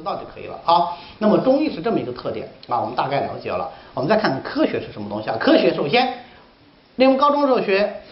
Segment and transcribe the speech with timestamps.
[0.00, 0.58] 知道就可以了。
[0.64, 3.70] 好，那么中医是这么一个特点啊，我们大概了解了。
[3.94, 5.36] 我们再看看科学是什么东西啊？
[5.38, 6.12] 科学首先，
[6.96, 8.02] 你们高中时候学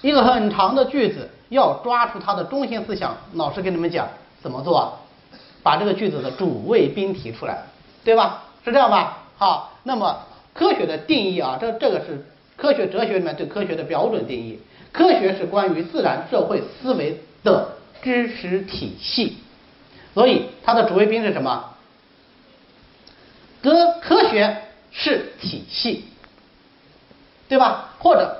[0.00, 4.06] 一个很长的句子，要抓出它的中心思想，老师给你们讲
[4.40, 4.92] 怎么做啊？
[5.62, 7.58] 把这个句子的主谓宾提出来，
[8.04, 8.44] 对吧？
[8.64, 9.18] 是这样吧？
[9.36, 10.16] 好，那么
[10.54, 12.24] 科学的定义啊，这这个是
[12.56, 14.58] 科学哲学里面对科学的标准定义。
[14.92, 17.68] 科学是关于自然社会思维的
[18.00, 19.36] 知识体系，
[20.14, 21.74] 所以它的主谓宾是什么？
[23.62, 24.56] 科科学
[24.90, 26.04] 是体系，
[27.48, 27.90] 对吧？
[27.98, 28.36] 或者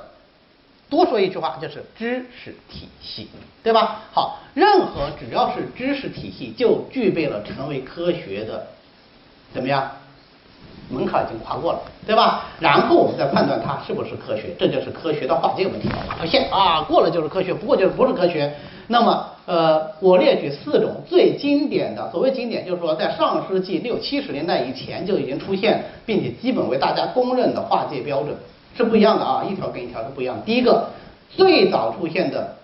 [0.89, 3.29] 多说一句话就是知识体系，
[3.63, 4.03] 对吧？
[4.13, 8.69] 好，任何只要是知识体系，就具备了成为科学的
[9.53, 9.91] 怎么样？
[10.91, 12.47] 门槛已经跨过了，对吧？
[12.61, 15.89] 然后我们再判断它是不是科学，这就是科学的划界问题。
[16.19, 18.55] 发现啊，过了就是科学，不过就是不是科学。
[18.91, 28.35] 那么，呃，我列举四种最经典的，所谓经典，就是说在上世纪六七十年代以前就已经出现，并且基本为大家公认的划界标准，
[28.75, 30.41] 是不一样的啊，一条跟一条是不一样。
[30.45, 30.89] 第一个，
[31.31, 32.57] 最早出现的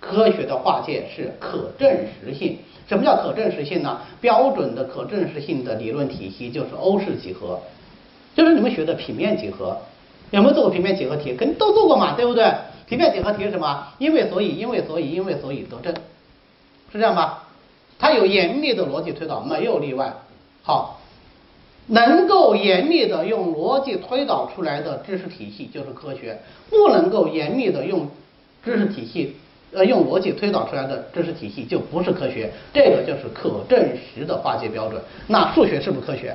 [0.00, 2.56] 科学的划界是可证实性。
[2.88, 4.00] 什么叫可证实性呢？
[4.20, 7.58] 标准的可证实性的理论体系就是欧式几何，
[8.34, 9.76] 就是你们学的平面几何，
[10.30, 11.34] 有没有做过平面几何题？
[11.36, 12.50] 肯定都做过嘛，对不对？
[12.86, 13.88] 平面几何题是什么？
[13.98, 15.94] 因为所以，因为所以，因为所以得证，
[16.92, 17.44] 是这样吧？
[17.98, 20.12] 它有严密的逻辑推导，没有例外。
[20.62, 21.00] 好，
[21.86, 26.38] 能够严密的用逻辑推导出来的知识体系就是科学，
[26.70, 28.08] 不能够严密的用
[28.64, 29.36] 知识体系。
[29.72, 35.02] 呃，用逻辑推导出来的知识体系就不是科学，这个就是可证实的划界标准。
[35.26, 36.34] 那数学是不是科学？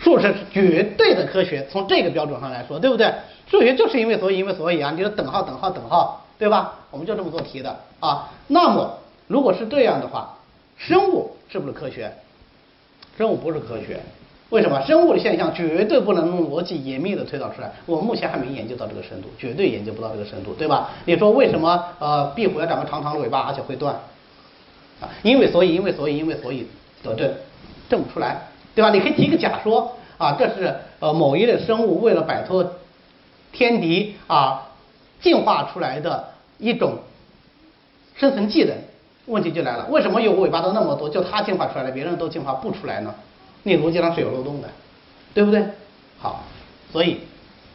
[0.00, 3.10] 数学是绝对的科学，从这个标准上来说，对不对？
[3.50, 6.74] 数学就是因为所以，因为所以啊，你说等号等号等号，对吧？
[6.90, 8.30] 我们就这么做题的啊。
[8.48, 10.36] 那么如果是这样的话，
[10.76, 12.12] 生物是不是科学？
[13.16, 14.00] 生物不是科学。
[14.50, 17.70] 为什么生物的现象绝对不能用逻辑严密的推导出来？
[17.84, 20.90] 我目前还没研究到这个深度，绝对研究不到这个深度，对吧？
[21.04, 23.94] 你说为什么呃壁虎要长个长长的尾巴，而且会断？
[25.00, 26.66] 啊，因为所以因为所以因为所以
[27.02, 27.30] 得证，
[27.90, 28.90] 证不出来，对吧？
[28.90, 32.64] 你可以提个假说啊，这是呃某一类生物为了摆脱
[33.58, 34.68] 天敌啊
[35.20, 36.98] 进化出来的一种
[38.14, 38.72] 生存技能。
[39.26, 43.14] 问题就来了，为什么有尾巴的那么多，就它进化出来了，别人都进化不出来呢？
[43.64, 44.68] 你逻辑上是有漏洞的，
[45.34, 45.62] 对不对？
[46.18, 46.44] 好，
[46.90, 47.20] 所以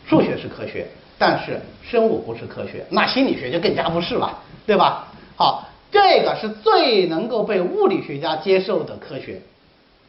[0.08, 0.88] 数学是科学，
[1.20, 5.10] 但是生物不是科学，那心理学就更加不是了，对吧？
[5.36, 9.40] 好，这个是最能够被物理学家接受的科学，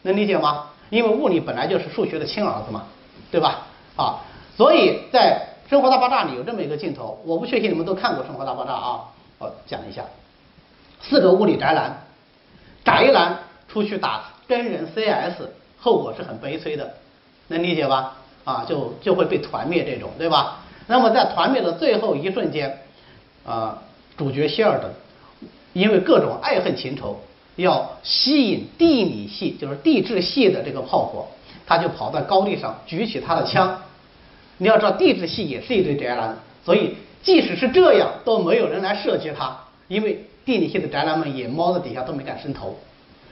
[0.02, 0.70] 能理解吗？
[0.88, 2.84] 因为物理本来就是数学的亲儿子嘛，
[3.30, 3.66] 对吧？
[3.96, 4.20] 啊，
[4.56, 9.00] 所以在《生活大爆炸》里有这么一个镜头，我不确信你们都看过《生活大爆炸》啊，
[9.38, 10.04] 我讲一下，
[11.00, 12.04] 四个物理宅男，
[12.84, 13.38] 宅男
[13.68, 15.42] 出去打真人 CS。
[15.80, 16.94] 后果是很悲催的，
[17.48, 18.16] 能理解吧？
[18.44, 20.60] 啊，就就会被团灭这种，对吧？
[20.86, 22.80] 那么在团灭的最后一瞬间，
[23.44, 23.82] 啊，
[24.16, 24.90] 主角希尔顿
[25.72, 27.20] 因为各种爱恨情仇，
[27.56, 31.26] 要吸引地理系，就是地质系的这个炮火，
[31.66, 33.78] 他就跑到高地上举起他的枪。
[34.58, 42.78] 你要知道，地质系也是一堆宅男，所以即使是这样，都没有人来射击他，因为地理系的宅男们也猫在底下都没敢伸头。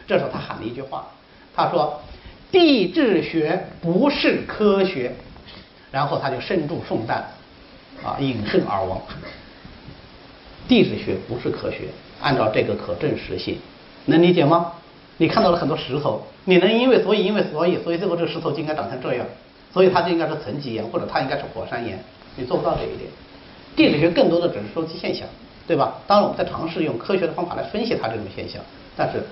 [0.06, 1.06] 这时候他喊了一句话，
[1.54, 2.00] 他说。
[2.52, 5.10] 地质学不是科学，
[5.90, 7.24] 然后他就身中送弹，
[8.04, 9.00] 啊，饮恨而亡。
[10.68, 11.84] 地质学不是科学，
[12.20, 13.56] 按照这个可证实性，
[14.04, 14.70] 能理解吗？
[15.16, 19.24] 你看到了很多石头，你能因为所以因为所以所以最后这个石头就应该长成这样，
[19.72, 21.98] 所以它就应该是沉积岩或者它应该是火山岩，
[22.36, 23.10] 你做不到这一点。
[23.74, 25.26] 地质学更多的只是收集现象，
[25.66, 25.94] 对吧？
[26.06, 28.60] 当然我们在尝试用科学的方法来分析它这种现象，
[28.96, 29.22] 但是。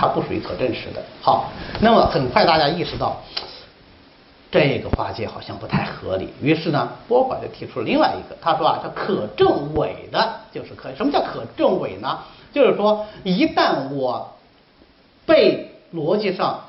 [0.00, 1.02] 它不属于可证实的。
[1.20, 1.50] 好，
[1.80, 3.20] 那么很快大家意识到
[4.48, 12.20] 这个划界好像不太合理，于是呢，波尔就提出了另外一个，他说啊，叫可证伪的，就是可什么叫可证伪呢？
[12.52, 14.30] 就是说，一旦我
[15.26, 16.60] 被逻辑上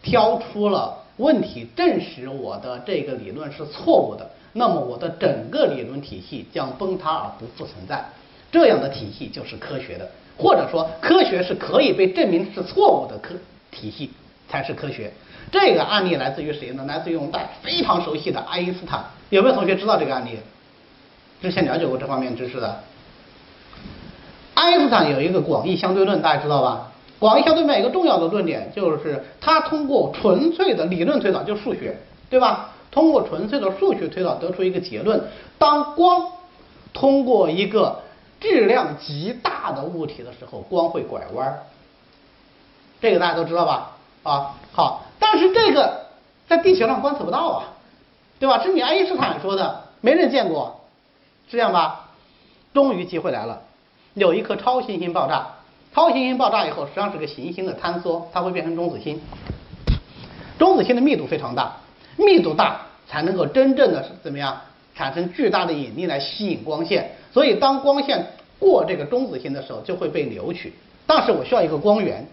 [0.00, 8.04] 挑出了问题，证实我的这个理论是错误的，那么我的整个理论体系将崩塌而不复存在，
[8.52, 10.08] 这样的体系就是科学的。
[10.38, 13.34] 或者说，科学是可以被证明是错误的科
[13.70, 14.10] 体系
[14.48, 15.10] 才是科学。
[15.50, 16.84] 这个案例来自于谁呢？
[16.86, 19.02] 来自于我们大家非常熟悉的爱因斯坦。
[19.30, 20.38] 有没有同学知道这个案例？
[21.40, 22.80] 之前了解过这方面知识的？
[24.52, 26.92] 爱因斯坦有一个广义相对论，大家知道吧？
[27.18, 31.96] 广义相对论一个重要的论点，就是它通过纯粹的理论推导，就数学，
[32.28, 32.70] 对吧？
[32.90, 35.22] 通过纯粹的数学推导得出一个结论：
[35.58, 36.28] 当光
[36.92, 38.00] 通过一个
[38.40, 41.62] 质量极大的物体的时候，光会拐弯。
[43.00, 43.92] 这个大家都知道吧？
[44.22, 46.06] 啊，好，但是这个
[46.48, 47.64] 在地球上观测不到啊，
[48.38, 48.62] 对吧？
[48.62, 50.80] 是你爱因斯坦说的，没人见过，
[51.48, 52.10] 是这样吧？
[52.72, 53.62] 终于机会来了，
[54.14, 55.46] 有一颗超新星爆炸，
[55.94, 59.20] 超新星爆炸以后，实际上是个行星的坍缩，它会变成中子星。
[60.58, 61.76] 中子星的密度非常大，
[62.16, 64.60] 密度大才能够真正的怎么样
[64.94, 68.26] 产生巨大的引力来吸引光线，所以当光线
[68.58, 70.72] 过这个中子星的时候就会被扭曲。
[71.06, 72.26] 但是我需要一个光源，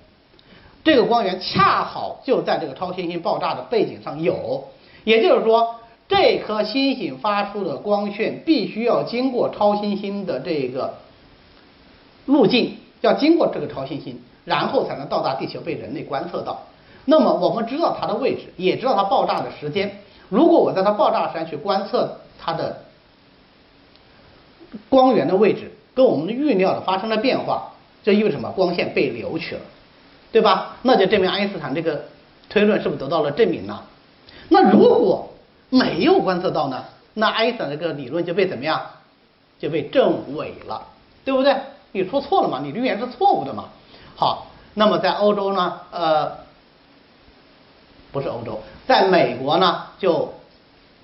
[0.83, 4.65] 这个光源恰好就在这个超新星爆炸的背景上有，
[5.03, 5.75] 也就是说
[6.07, 10.95] 这颗星星发出的光线必须要经过超新星的这个
[12.25, 16.63] 路径，要经过这个超新星，然后才能到达地球被人类观测到。
[17.03, 19.99] 那么我们知道它的位置，也知道它爆炸的时间。
[20.29, 22.77] 如果我在它爆炸时间去观测它的
[24.87, 27.73] 光源的位置，跟我们的预料的发生了变化，
[28.03, 28.49] 这意味着什么？
[28.51, 29.61] 光线被扭曲了，
[30.31, 30.77] 对吧？
[30.81, 32.05] 那就证明爱因斯坦这个
[32.49, 33.83] 推论是不是得到了证明呢？
[34.47, 35.29] 那如果
[35.69, 36.85] 没有观测到呢？
[37.13, 38.81] 那爱因斯坦这个理论就被怎么样？
[39.59, 40.87] 就被证伪了，
[41.25, 41.53] 对不对？
[41.93, 42.59] 你说错了嘛？
[42.61, 43.69] 你的预言是错误的嘛？
[44.17, 45.79] 好，那么在欧洲呢？
[45.91, 46.43] 呃。
[48.11, 50.31] 不是欧洲，在美国呢就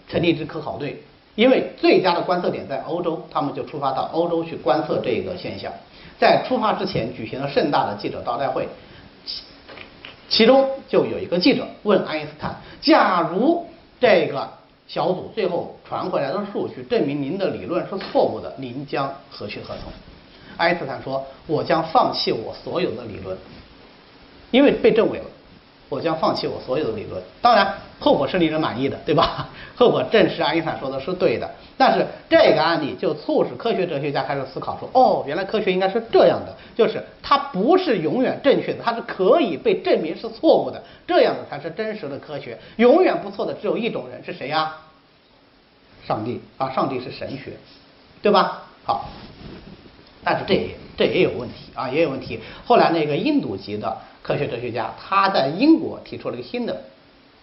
[0.08, 1.02] 成立一支科考队，
[1.34, 5.74] 因为最佳的观测点在欧洲，他们就出发到欧洲去观测这个现象。
[6.20, 8.70] 在出发之前举行了盛大的记者招待会，
[9.26, 9.42] 其
[10.30, 13.66] 其中就有一个记者问爱因斯坦：假如
[14.00, 14.48] 这个
[14.88, 19.92] 小组最后传回来的数据证明您的理论是错误的，您将何去何从？
[20.60, 23.36] 爱因斯坦说：我将放弃我所有的理论，
[24.52, 25.26] 因为被证伪了。
[25.88, 29.50] 我将放弃我所有的理论，当然后果是令人满意的，对吧？
[29.76, 31.50] 后果证实爱因斯坦说的是对的。
[31.78, 42.56] 但是这个案例就促使科学哲学家开始思考说，哦，原来科学应该是这样的，就是它不是永远正确的，它是可以被证明是错误的，这样的才是真实的科学。
[42.76, 44.76] 永远不错的只有一种人，是谁呀？
[46.06, 47.54] 上帝啊，上帝是神学，
[48.22, 48.62] 对吧？
[48.86, 49.10] 好，
[50.24, 52.40] 但是这也这也有问题啊，也有问题。
[52.66, 53.98] 后来那个印度籍的。
[54.22, 56.84] 科学哲学家他在英国提出了一个新的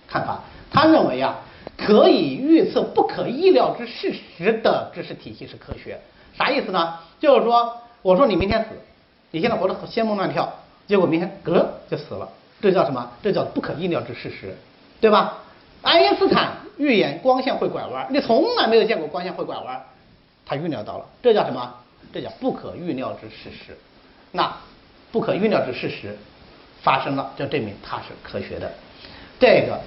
[0.06, 0.40] 看法，
[0.70, 1.38] 他认为啊，
[1.76, 5.98] 可以预测不可意料之事实的知识体系是科学。
[6.36, 6.94] 啥意思呢？
[7.18, 8.68] 就是说，我说你明天死，
[9.32, 10.52] 你现在活得仙蹦乱跳，
[10.86, 12.28] 结果明天嗝就死了，
[12.60, 13.10] 这叫什么？
[13.20, 14.54] 这叫不可意料之事实，
[15.00, 15.38] 对吧？
[15.82, 19.82] 爱因斯坦预言光线会拐弯，你从来没有见过光线会拐弯，
[20.44, 21.74] 他预料到了，这叫什么？
[22.12, 23.76] 这叫不可预料之事实。
[24.32, 24.56] 那
[25.12, 26.16] 不可预料之事实。
[26.82, 28.72] 发生了，就证明它是科学的。
[29.40, 29.80] 这个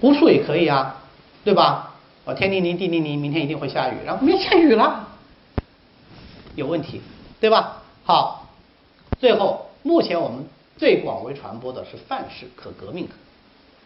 [0.00, 1.00] 巫术也可以啊，
[1.44, 1.94] 对吧？
[2.24, 5.06] 我天灵灵地灵灵，明天一定会下雨，然后没下雨了，
[6.56, 7.00] 有问题，
[7.38, 7.82] 对吧？
[8.02, 8.48] 好，
[9.20, 10.44] 最后目前我们
[10.76, 13.08] 最广为传播的是范式可革命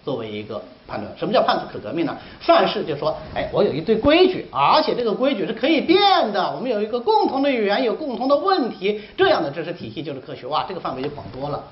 [0.09, 1.13] 作为一个判断。
[1.19, 2.17] 什么叫范式可革命呢？
[2.41, 6.51] 范式就说，哎，我有一堆规矩，而且这个规矩是可以变的。
[6.57, 10.47] 我们有一个共同的语言，有共同的问题，这样的知识体系就是科学。
[10.47, 11.63] 哇，这个范围就广多了。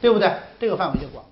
[0.00, 0.28] 对不对？
[0.58, 1.24] 这个范围就广。